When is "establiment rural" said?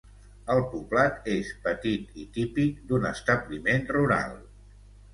3.13-4.39